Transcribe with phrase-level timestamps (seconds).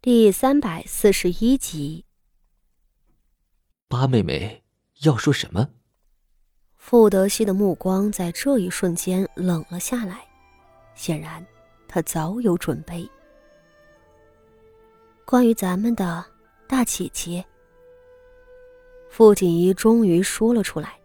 [0.00, 2.04] 第三百四十一集。
[3.88, 4.62] 八妹妹
[5.02, 5.70] 要说什么？
[6.76, 10.24] 傅德熙的目光在这一瞬间冷了下来，
[10.94, 11.44] 显然
[11.88, 13.10] 他早有准备。
[15.26, 16.24] 关于咱们的
[16.68, 17.44] 大姐姐，
[19.10, 20.96] 傅锦仪终于说了出来，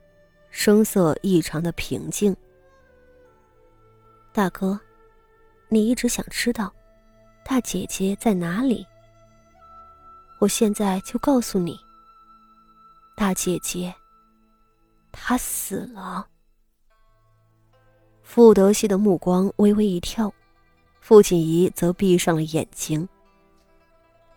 [0.52, 2.36] 声色异常的平静。
[4.32, 4.80] 大哥，
[5.68, 6.72] 你一直想知道。
[7.46, 8.86] 大姐姐在哪里？
[10.40, 11.78] 我现在就告诉你。
[13.16, 13.94] 大姐姐，
[15.12, 16.26] 她死了。
[18.24, 20.34] 傅德熙的目光微微一跳，
[21.02, 23.08] 傅锦仪则闭上了眼睛。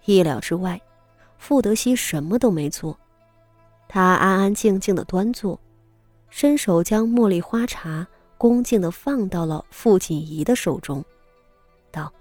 [0.05, 0.81] 意料之外，
[1.39, 2.99] 傅德熙什么都没做，
[3.89, 5.59] 他安安静静的端坐，
[6.29, 11.03] 伸手将茉莉花茶恭敬的放到了傅锦仪的手中。
[11.91, 12.13] 道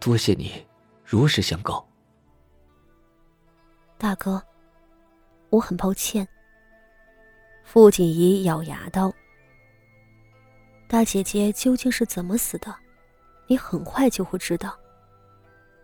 [0.00, 0.66] 多谢你，
[1.04, 1.86] 如实相告。
[3.98, 4.42] 大哥，
[5.50, 6.26] 我很抱歉。
[7.64, 9.12] 傅锦仪咬牙道
[10.88, 12.74] ：“大姐姐究竟是怎么死的？
[13.46, 14.74] 你很快就会知道。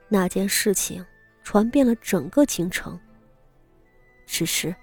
[0.08, 1.04] 那件事情
[1.44, 2.98] 传遍了整个京城。
[4.24, 4.74] 只是，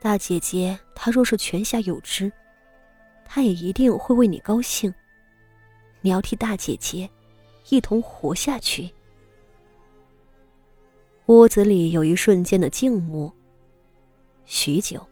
[0.00, 2.32] 大姐姐她若是泉下有知，
[3.26, 4.92] 她也一定会为你高兴。
[6.00, 7.08] 你要替大姐姐。”
[7.68, 8.90] 一同活下去。
[11.26, 13.32] 屋子里有一瞬间的静默。
[14.44, 15.06] 许久，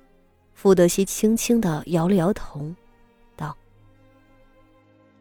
[0.54, 2.74] 傅德熙轻轻的摇了摇头，
[3.36, 3.56] 道：“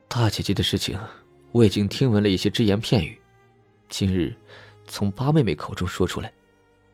[0.10, 1.00] 大姐姐的事情，
[1.52, 3.18] 我已经听闻了一些只言片语。
[3.88, 4.36] 今日
[4.88, 6.34] 从八妹妹口中说出来，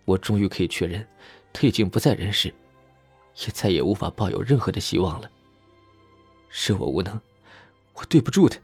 [0.03, 1.07] 我终于可以确认，
[1.53, 2.53] 她已经不在人世，
[3.45, 5.31] 也再也无法抱有任何的希望了。
[6.49, 7.19] 是我无能，
[7.93, 8.59] 我对不住她。”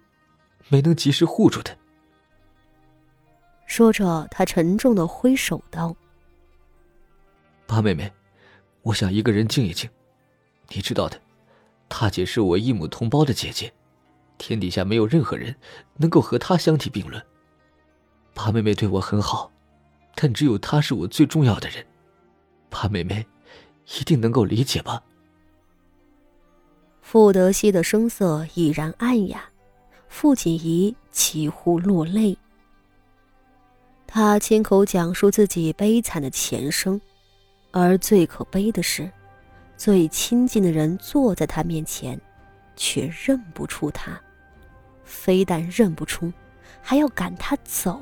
[0.72, 1.76] 没能及时护住他。
[3.66, 5.96] 说着，他沉重的挥手道
[7.68, 8.12] ：“八妹妹，
[8.82, 9.90] 我想一个人静一静。
[10.70, 11.20] 你知道的，
[11.90, 13.74] 大姐是我一母同胞的姐姐，
[14.38, 15.54] 天底下没有任何人
[15.98, 17.22] 能够和她相提并论。
[18.34, 19.52] 八妹妹对我很好，
[20.16, 21.86] 但只有她是我最重要的人。
[22.70, 23.26] 八妹妹，
[24.00, 25.04] 一定能够理解吧？”
[27.02, 29.51] 傅德熙的声色已然暗哑。
[30.12, 32.38] 傅锦仪几乎落泪。
[34.06, 37.00] 他亲口讲述自己悲惨的前生，
[37.72, 39.10] 而最可悲的是，
[39.78, 42.20] 最亲近的人坐在他面前，
[42.76, 44.20] 却认不出他。
[45.06, 46.32] 非但认不出，
[46.82, 48.00] 还要赶他走。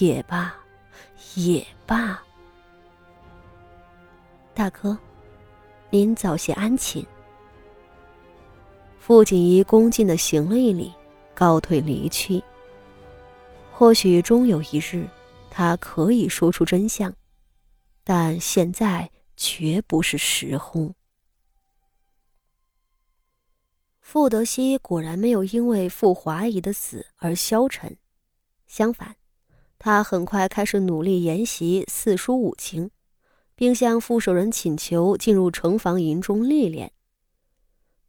[0.00, 0.54] 也罢，
[1.34, 2.18] 也罢。
[4.54, 4.96] 大哥，
[5.90, 7.06] 您早些安寝。
[9.06, 10.90] 傅锦仪恭敬的行了一礼，
[11.34, 12.42] 告退离去。
[13.70, 15.06] 或许终有一日，
[15.50, 17.14] 他可以说出真相，
[18.02, 20.94] 但现在绝不是时候。
[24.00, 27.98] 傅德熙果然没有因为傅华仪的死而消沉，
[28.66, 29.16] 相反，
[29.78, 32.90] 他很快开始努力研习四书五经，
[33.54, 36.93] 并向傅守仁请求进入城防营中历练。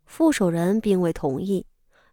[0.06, 1.66] 傅守仁并未同意，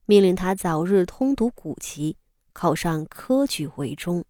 [0.07, 2.17] 命令他早日通读古籍，
[2.53, 4.25] 考上科举为中。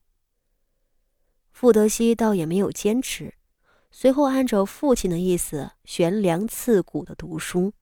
[1.53, 3.35] 傅德熙倒也没有坚持，
[3.91, 7.73] 随后按照父亲的意思悬梁刺股的读书。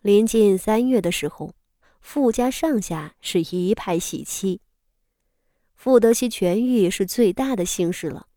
[0.00, 1.54] 临近三月的时候，
[2.00, 4.60] 傅家上下是一派喜气。
[5.74, 8.28] 傅德熙痊愈是最大的幸事了，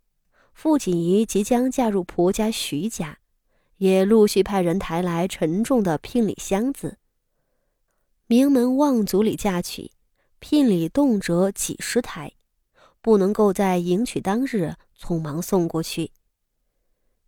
[0.53, 3.19] 傅锦仪即将嫁入婆家徐家。
[3.77, 6.97] 也陆续派人抬来沉重的聘礼箱子。
[8.27, 9.91] 名门望族里嫁娶，
[10.39, 12.33] 聘礼动辄几十台，
[13.01, 16.11] 不能够在迎娶当日匆忙送过去。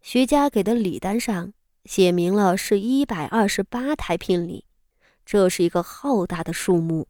[0.02, 1.54] 徐家给的礼单上
[1.86, 4.66] 写明了是一百二十八台聘礼，
[5.26, 7.08] 这是一个浩大的数目，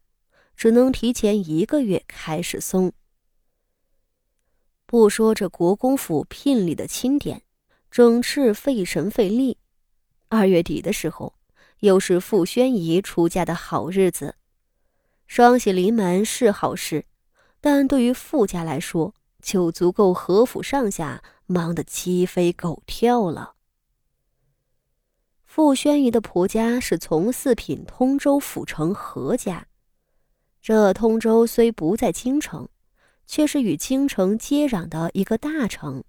[0.55, 2.91] 只能提前一个月开始送。
[4.85, 7.43] 不说这国公府聘礼的钦点。
[7.97, 9.57] 整治费神费力。
[10.29, 11.33] 二月底的时候，
[11.79, 14.35] 又是傅宣仪出嫁的好日子，
[15.25, 17.05] 双喜临门是好事，
[17.59, 23.55] 但对于傅家来说，就足够何府上下忙得鸡飞狗跳了。
[25.43, 29.65] 傅宣仪的婆家是从四品通州府城何家，
[30.61, 32.69] 这通州虽不在京城，
[33.25, 36.03] 却是与京城接壤的一个大城。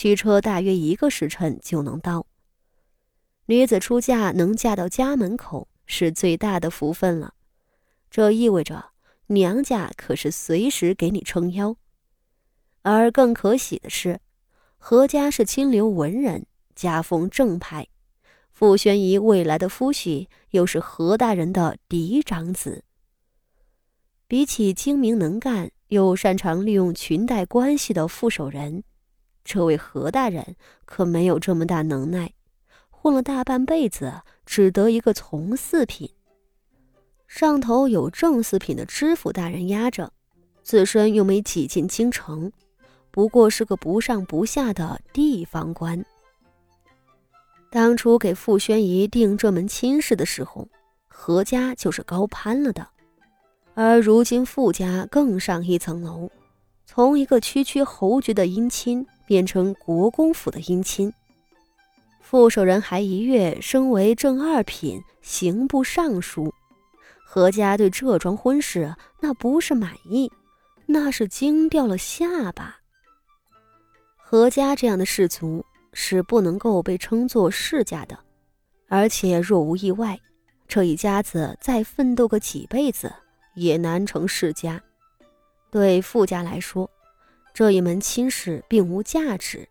[0.00, 2.24] 驱车大约一个时辰就能到。
[3.46, 7.34] 女子出嫁能嫁到家门口是最大的福分了，
[8.08, 8.90] 这意味着
[9.26, 11.74] 娘家可是随时给你撑腰。
[12.82, 14.20] 而更可喜的是，
[14.76, 16.46] 何家是清流文人，
[16.76, 17.88] 家风正派，
[18.52, 22.84] 傅宣仪未来的夫婿又是何大人的嫡长子。
[24.28, 28.84] 比起精明能干又擅长利用裙带关系的傅守仁，
[29.48, 32.34] 这位何大人可没有这么大能耐，
[32.90, 34.12] 混了大半辈子，
[34.44, 36.10] 只得一个从四品。
[37.26, 40.12] 上头有正四品的知府大人压着，
[40.62, 42.52] 自身又没挤进京城，
[43.10, 46.04] 不过是个不上不下的地方官。
[47.70, 50.68] 当初给傅宣仪定这门亲事的时候，
[51.06, 52.86] 何家就是高攀了的，
[53.72, 56.30] 而如今傅家更上一层楼，
[56.90, 61.12] 从一个区区侯爵的姻亲变成国公府的姻亲。
[62.22, 66.50] 傅守仁还一跃升为正二品刑部尚书。
[67.26, 70.32] 何家对这桩婚事那不是满意，
[70.86, 72.78] 那是惊掉了下巴。
[74.16, 75.62] 何家这样的氏族
[75.92, 78.18] 是不能够被称作世家的，
[78.88, 80.18] 而且若无意外，
[80.66, 83.12] 这一家子再奋斗个几辈子
[83.54, 84.82] 也难成世家。
[85.70, 86.90] 对傅家来说，
[87.52, 89.68] 这一门亲事并无价值，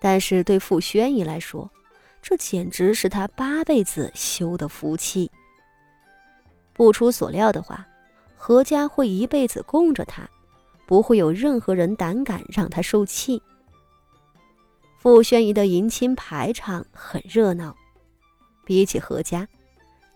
[0.00, 1.70] 但是对傅宣仪来说，
[2.22, 5.30] 这简直是他八辈子修的福气。
[6.72, 7.86] 不出所料的话，
[8.36, 10.28] 何家会一辈子供着他，
[10.86, 13.42] 不会有任何人胆敢让他受气。
[14.98, 17.76] 傅宣仪的迎亲排场很热闹，
[18.64, 19.46] 比起何家，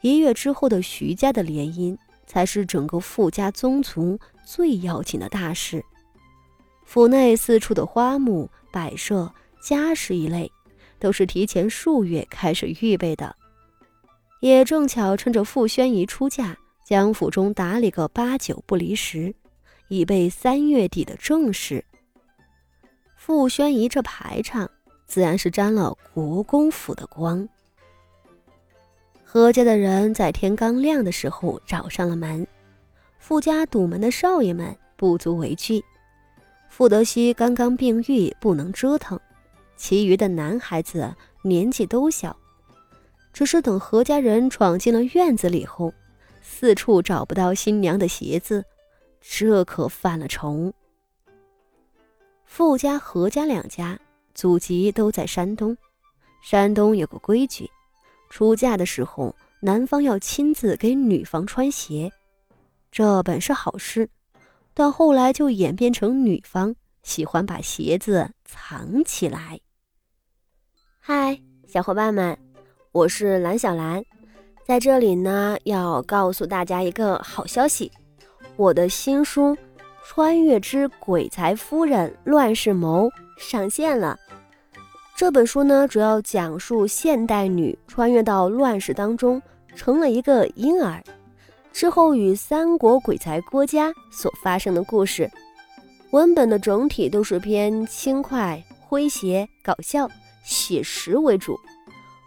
[0.00, 5.84] 一月之后的徐家的联姻才是整个傅家宗族最要紧的大事。
[6.84, 9.32] 府内四处的花木摆设、
[9.62, 10.50] 家饰一类，
[10.98, 13.34] 都是提前数月开始预备的。
[14.40, 19.34] 也正巧趁着傅宣仪出嫁，将府中打理个八九不离十，
[19.88, 21.82] 以备三月底的正事。
[23.16, 24.70] 傅宣仪这排场，
[25.06, 27.48] 自然是沾了国公府的光。
[29.34, 32.46] 何家的人在天刚亮的时候找上了门，
[33.18, 35.82] 傅家堵门的少爷们不足为惧。
[36.68, 39.18] 傅德熙刚刚病愈，不能折腾，
[39.76, 42.36] 其余的男孩子年纪都小。
[43.32, 45.92] 只是等何家人闯进了院子里后，
[46.40, 48.64] 四处找不到新娘的鞋子，
[49.20, 50.72] 这可犯了愁。
[52.44, 53.98] 傅家、何家两家
[54.32, 55.76] 祖籍都在山东，
[56.40, 57.68] 山东有个规矩，
[58.34, 62.10] 出嫁的时候男方要亲自给女方穿鞋，
[62.90, 64.10] 这本是好事，
[64.74, 69.60] 但后来就演变成女方喜欢把鞋子藏起来。
[70.98, 72.36] 嗨，小伙伴们！
[72.90, 74.04] 我是蓝小蓝，
[74.66, 77.92] 在这里呢，要告诉大家一个好消息，
[78.56, 79.54] 我的新书
[80.04, 83.06] 《穿越之鬼才夫人乱世谋》
[83.38, 84.18] 上线了。
[85.16, 89.40] 这本书呢，主要讲述现代女穿越到乱世当中，
[89.76, 91.00] 成了一个婴儿，
[91.72, 95.30] 之后与三国鬼才郭嘉所发生的故事。
[96.10, 100.10] 文本的整体都是偏轻快、诙谐、搞笑、
[100.42, 101.56] 写实为主。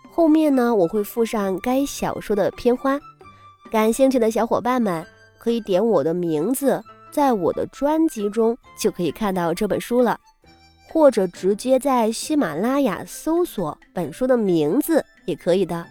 [0.09, 2.97] 后面呢，我会附上该小说的片花，
[3.69, 5.05] 感兴趣的小伙伴们
[5.37, 6.81] 可以点我的名字，
[7.11, 10.17] 在我的专辑中就可以看到这本书了，
[10.89, 15.85] 或者直接在喜马拉雅搜索本书的名字也可以的，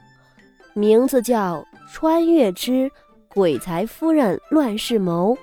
[0.74, 2.90] 名字叫《穿越之
[3.28, 5.34] 鬼才夫人乱世谋》，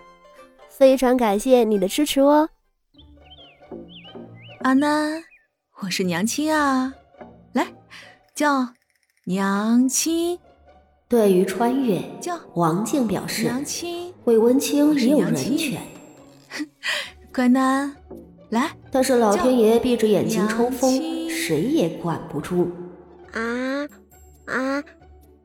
[0.70, 2.50] 非常感谢你的支持哦。
[4.62, 5.24] 阿南，
[5.82, 6.94] 我是娘亲啊，
[7.54, 7.68] 来。
[8.34, 8.70] 叫
[9.26, 10.40] 娘亲。
[11.08, 15.80] 对于穿越，叫王静表示，娘亲魏文清也有人权。
[17.32, 17.92] 乖囡，
[18.54, 18.72] 来。
[18.92, 22.72] 但是老天爷闭着眼睛抽风，谁也管不住。
[23.34, 23.42] 啊
[24.46, 24.84] 啊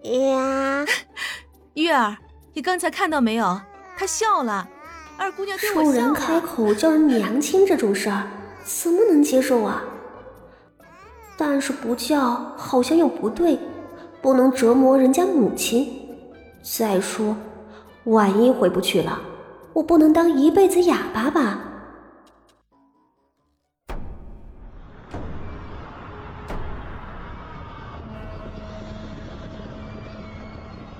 [0.02, 0.86] 呀！
[1.74, 2.16] 月儿，
[2.54, 3.60] 你刚才看到没有？
[3.96, 4.68] 他笑了。
[5.16, 5.92] 二姑娘对我笑了。
[5.92, 8.28] 受人开口叫人娘亲这种事儿，
[8.64, 9.82] 怎么能接受啊？
[11.36, 12.20] 但是不叫
[12.56, 13.58] 好像又不对，
[14.20, 15.88] 不能折磨人家母亲。
[16.62, 17.36] 再说，
[18.04, 19.20] 万一回不去了，
[19.72, 21.60] 我不能当一辈子哑巴吧？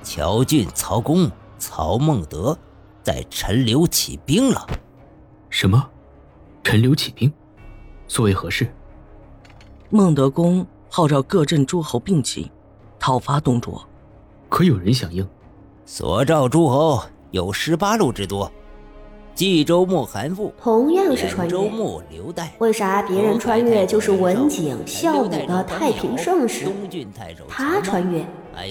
[0.02, 2.56] 乔俊、曹公、曹孟德
[3.02, 4.66] 在陈留起兵了。
[5.50, 5.88] 什么？
[6.62, 7.32] 陈留起兵？
[8.06, 8.72] 所为何事？
[9.90, 12.50] 孟德公号召各镇诸侯并起，
[12.98, 13.82] 讨伐董卓，
[14.48, 15.26] 可有人响应？
[15.86, 18.50] 所召诸侯有十八路之多。
[19.38, 26.66] 冀州牧韩馥，同样是穿州越，牧刘岱，为啥别人穿越就是文景孝武的太平盛世，
[27.48, 28.26] 他穿越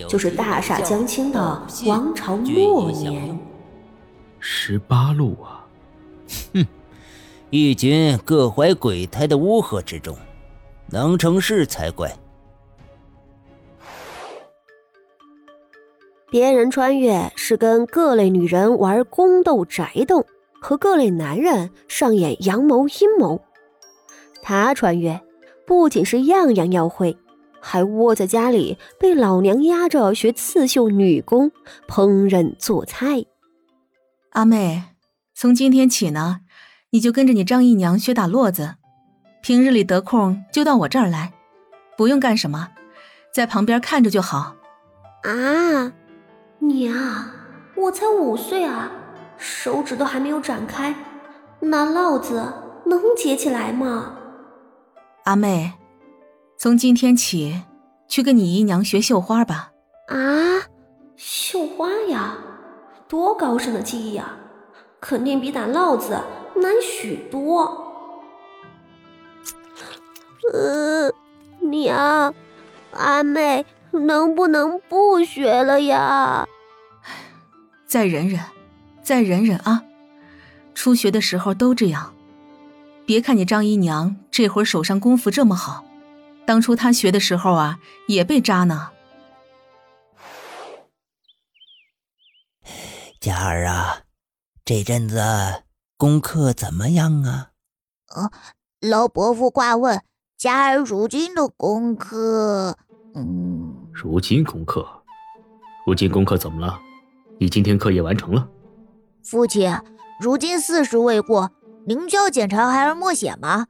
[0.09, 1.39] 就是大厦将倾的
[1.85, 3.39] 王朝末年。
[4.41, 5.65] 十八路啊！
[6.53, 6.67] 哼
[7.49, 10.17] 一群各怀鬼胎的乌合之众，
[10.87, 12.13] 能成事才怪。
[16.29, 20.25] 别人穿越是跟各类女人玩宫斗宅斗，
[20.59, 23.41] 和各类男人上演阳谋阴谋。
[24.41, 25.21] 他穿越
[25.65, 27.17] 不仅是样样要会，
[27.59, 31.51] 还窝在家里被老娘压着学刺绣女工、
[31.87, 33.25] 烹饪做菜。
[34.31, 34.83] 阿妹，
[35.33, 36.41] 从今天起呢，
[36.91, 38.75] 你就跟着你张姨娘学打络子，
[39.41, 41.33] 平日里得空就到我这儿来，
[41.97, 42.69] 不用干什么，
[43.33, 44.55] 在旁边看着就好。
[45.23, 45.91] 啊，
[46.59, 46.95] 娘，
[47.75, 48.91] 我才五岁啊，
[49.37, 50.95] 手指都还没有展开，
[51.59, 52.53] 那烙子
[52.85, 54.17] 能结起来吗？
[55.23, 55.73] 阿妹，
[56.57, 57.63] 从今天起
[58.07, 59.71] 去跟你姨娘学绣花吧。
[60.07, 60.15] 啊，
[61.15, 62.37] 绣花呀，
[63.07, 64.37] 多高深的技艺啊，
[65.01, 66.19] 肯定比打烙子
[66.55, 67.93] 难许多。
[70.53, 71.11] 呃，
[71.59, 72.33] 娘，
[72.91, 76.47] 阿妹能不能不学了呀？
[77.85, 78.39] 再忍忍，
[79.07, 79.85] 再忍忍啊！
[80.75, 82.13] 初学的时候都这样。
[83.05, 85.85] 别看你张姨娘这会儿手上功夫这么好，
[86.45, 88.89] 当初她学的时候啊，也被扎呢。
[93.21, 93.99] 佳儿啊，
[94.65, 95.23] 这阵子
[95.95, 97.51] 功课怎么样啊？
[98.13, 98.29] 呃
[98.81, 100.03] 老伯父挂问
[100.37, 102.77] 佳儿如今的功课，
[103.15, 104.85] 嗯，如今功课，
[105.85, 106.77] 如今功课怎么了？
[107.39, 108.49] 你今天课业完成了？
[109.29, 109.77] 父亲，
[110.21, 111.51] 如今四十未过，
[111.85, 113.67] 您就要检查孩儿默写吗？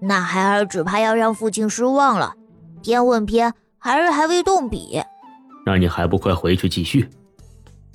[0.00, 2.32] 那孩儿只怕要让父亲失望了。
[2.82, 5.02] 天问篇，孩儿还未动笔。
[5.66, 7.10] 那你还不快回去继续？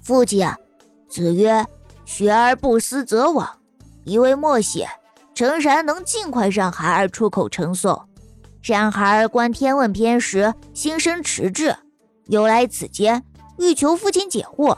[0.03, 0.47] 父亲，
[1.09, 1.65] 子曰
[2.05, 3.49] ：“学而不思则罔。”
[4.05, 4.87] 一味默写，
[5.33, 7.99] 诚然能尽快让孩儿出口成诵，
[8.61, 11.75] 然孩儿观天问篇时心生迟滞。
[12.27, 13.23] 由来此间，
[13.57, 14.77] 欲求父亲解惑。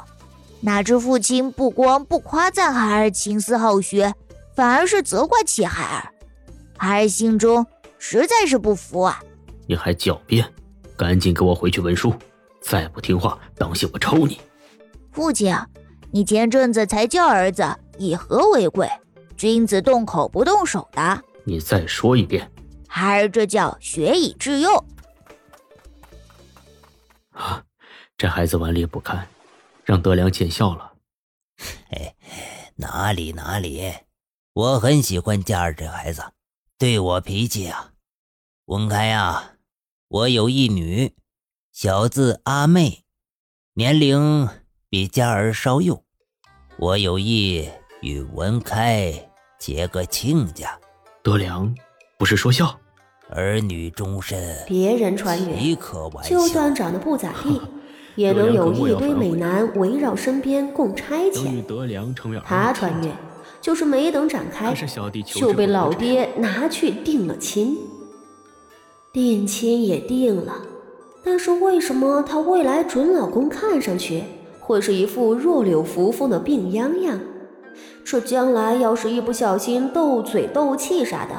[0.65, 4.13] 哪知父亲不光不夸赞孩儿勤思好学，
[4.55, 6.09] 反而是责怪起孩儿。
[6.77, 7.65] 孩儿心中
[7.99, 9.21] 实在是不服啊！
[9.67, 10.49] 你还狡辩？
[10.95, 12.13] 赶紧给我回去文书！
[12.61, 14.39] 再不听话，当心我抽你！
[15.11, 15.53] 父亲，
[16.11, 17.65] 你前阵子才教儿子
[17.97, 18.89] 以和为贵，
[19.35, 21.21] 君子动口不动手的。
[21.43, 22.49] 你再说一遍！
[22.87, 24.85] 孩儿这叫学以致用。
[27.31, 27.61] 啊，
[28.17, 29.27] 这孩子顽劣不堪，
[29.83, 30.93] 让德良见笑了。
[31.91, 32.15] 哎，
[32.75, 33.93] 哪里哪里，
[34.53, 36.23] 我很喜欢佳儿这孩子，
[36.77, 37.91] 对我脾气啊。
[38.65, 39.53] 文开啊，
[40.07, 41.13] 我有一女，
[41.71, 43.03] 小字阿妹，
[43.73, 44.47] 年龄
[44.89, 46.03] 比佳儿稍幼，
[46.77, 47.69] 我有意
[48.01, 50.79] 与文开结个亲家。
[51.21, 51.75] 德良，
[52.17, 52.79] 不是说笑？
[53.29, 56.29] 儿女终身，别人穿越岂可玩笑？
[56.29, 57.59] 就算长得不咋地，
[58.15, 61.63] 也能有一堆美男围绕身边供差遣。
[62.43, 63.11] 他穿越
[63.61, 64.73] 就是没等展开
[65.25, 67.77] 就被老爹拿去定了亲。
[69.11, 70.55] 定亲也定了，
[71.23, 74.23] 但是为什么她未来准老公看上去
[74.59, 77.19] 会是一副弱柳扶风的病殃殃？
[78.03, 81.35] 这将来要是一不小心斗嘴斗气啥的，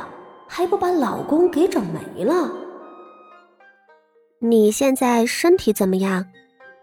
[0.47, 2.51] 还不把老公给整没了？
[4.39, 6.27] 你现在身体怎么样？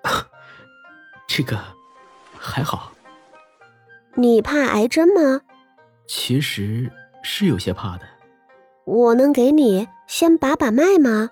[1.28, 1.58] 这个
[2.38, 2.92] 还好，
[4.16, 5.42] 你怕癌症吗？
[6.08, 6.92] 其实
[7.24, 8.06] 是有些怕的。
[8.86, 11.30] 我能给你先把把脉吗？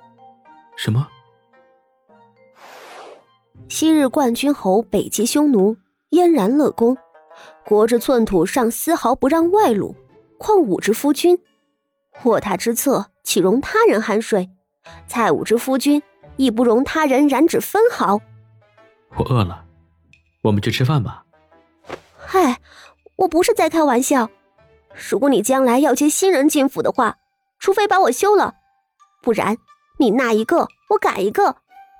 [0.78, 1.08] 什么？
[3.68, 5.76] 昔日冠军侯北极匈奴
[6.10, 6.98] 燕然乐公，
[7.66, 9.96] 国之寸土尚丝毫不让外露，
[10.38, 11.38] 况吾之夫君？
[12.24, 14.50] 卧榻之侧岂容他人酣睡？
[15.08, 16.02] 蔡武之夫君
[16.38, 18.20] 亦不容他人染指分毫。
[19.16, 19.66] 我饿了，
[20.44, 21.25] 我们去吃饭吧。
[22.18, 22.60] 嗨，
[23.16, 24.30] 我不是在开玩笑。
[25.10, 27.18] 如果你将来要接新人进府的话，
[27.60, 28.56] 除非把我休了，
[29.22, 29.58] 不然
[29.98, 31.58] 你那一个我改一个，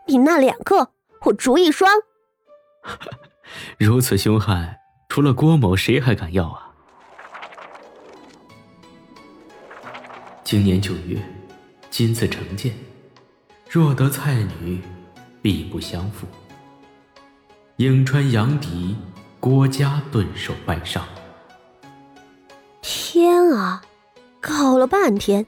[0.08, 0.92] 你那两个
[1.26, 1.90] 我逐一双。
[3.78, 6.70] 如此凶悍，除了郭某，谁还敢要啊？
[10.44, 11.20] 今年九月，
[11.90, 12.74] 今次成见，
[13.70, 14.82] 若得蔡女，
[15.42, 16.26] 必不相负。
[17.80, 18.94] 颍川杨迪，
[19.40, 21.08] 郭嘉顿首拜上。
[22.82, 23.82] 天啊，
[24.42, 25.46] 搞了半天，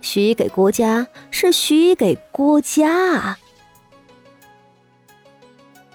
[0.00, 3.38] 许给郭嘉是许给郭嘉啊！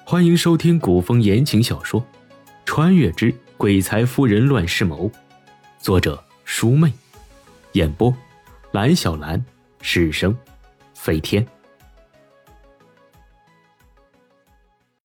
[0.06, 2.00] 欢迎收听古风言情小说
[2.64, 5.08] 《穿越之鬼才夫人乱世谋》，
[5.80, 6.94] 作者舒妹，
[7.74, 8.16] 演播
[8.72, 9.44] 蓝小兰，
[9.82, 10.34] 史生，
[10.96, 11.46] 飞天。